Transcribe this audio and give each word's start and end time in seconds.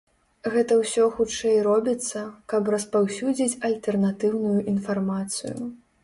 Гэта 0.53 0.75
ўсё 0.77 1.03
хутчэй 1.17 1.57
робіцца, 1.67 2.23
каб 2.53 2.71
распаўсюдзіць 2.75 3.59
альтэрнатыўную 3.69 4.55
інфармацыю. 4.73 5.55